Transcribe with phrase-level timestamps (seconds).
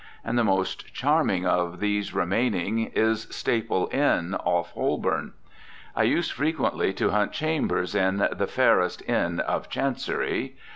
[0.25, 5.33] And the most charming of these remaining is Staple Inn, off Holborn.
[5.95, 10.55] I used frequently to hunt chambers in "the fayrest Inne of Chancerie."